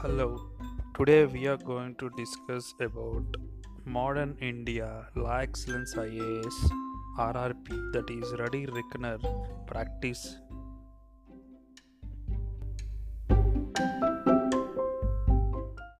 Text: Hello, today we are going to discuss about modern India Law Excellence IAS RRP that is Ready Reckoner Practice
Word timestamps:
Hello, 0.00 0.40
today 0.96 1.26
we 1.26 1.48
are 1.48 1.56
going 1.56 1.96
to 1.96 2.08
discuss 2.16 2.72
about 2.80 3.36
modern 3.84 4.36
India 4.40 5.08
Law 5.16 5.38
Excellence 5.38 5.92
IAS 5.96 6.58
RRP 7.18 7.92
that 7.94 8.08
is 8.08 8.32
Ready 8.38 8.66
Reckoner 8.66 9.18
Practice 9.66 10.36